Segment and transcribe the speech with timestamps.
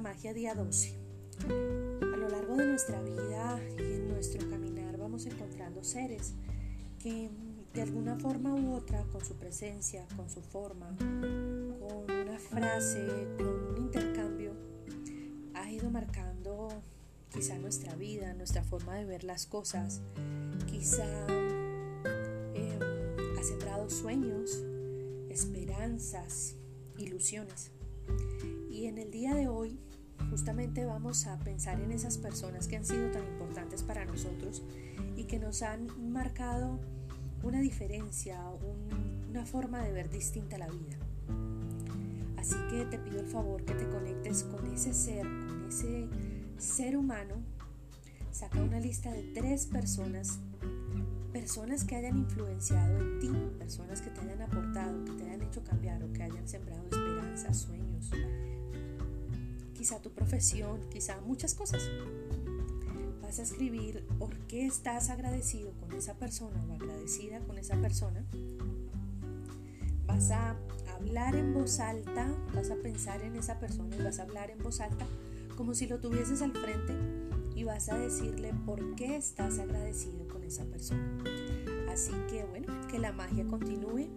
[0.00, 0.94] magia día 12.
[2.00, 6.34] A lo largo de nuestra vida y en nuestro caminar vamos encontrando seres
[6.98, 7.30] que
[7.74, 13.46] de alguna forma u otra, con su presencia, con su forma, con una frase, con
[13.46, 14.52] un intercambio,
[15.54, 16.68] ha ido marcando
[17.32, 20.00] quizá nuestra vida, nuestra forma de ver las cosas,
[20.66, 21.06] quizá
[22.54, 22.78] eh,
[23.38, 24.64] ha sembrado sueños,
[25.28, 26.56] esperanzas,
[26.98, 27.70] ilusiones.
[28.70, 29.78] Y en el día de hoy
[30.30, 34.62] justamente vamos a pensar en esas personas que han sido tan importantes para nosotros
[35.16, 36.78] y que nos han marcado
[37.42, 38.40] una diferencia,
[39.30, 40.98] una forma de ver distinta la vida.
[42.36, 46.08] Así que te pido el favor que te conectes con ese ser, con ese
[46.58, 47.34] ser humano.
[48.30, 50.38] Saca una lista de tres personas,
[51.32, 55.62] personas que hayan influenciado en ti, personas que te hayan aportado, que te hayan hecho
[55.64, 57.79] cambiar o que hayan sembrado esperanzas, sueños,
[59.80, 61.88] quizá tu profesión, quizá muchas cosas.
[63.22, 68.22] Vas a escribir por qué estás agradecido con esa persona o agradecida con esa persona.
[70.04, 70.54] Vas a
[70.94, 74.58] hablar en voz alta, vas a pensar en esa persona y vas a hablar en
[74.58, 75.06] voz alta
[75.56, 76.94] como si lo tuvieses al frente
[77.54, 81.24] y vas a decirle por qué estás agradecido con esa persona.
[81.90, 84.10] Así que bueno, que la magia continúe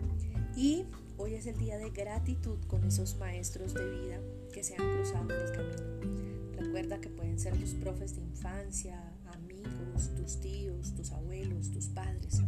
[0.57, 0.83] y
[1.15, 4.19] hoy es el día de gratitud con esos maestros de vida
[4.63, 6.57] se han cruzado en el camino.
[6.57, 8.97] Recuerda que pueden ser tus profes de infancia,
[9.33, 12.41] amigos, tus tíos, tus abuelos, tus padres.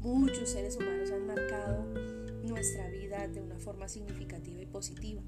[0.00, 1.84] Muchos seres humanos han marcado
[2.44, 5.20] nuestra vida de una forma significativa y positiva.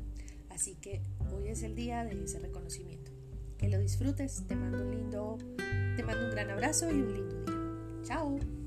[0.50, 3.10] Así que hoy es el día de ese reconocimiento.
[3.58, 4.44] Que lo disfrutes.
[4.46, 5.38] Te mando un lindo,
[5.96, 8.04] te mando un gran abrazo y un lindo día.
[8.04, 8.59] Chao.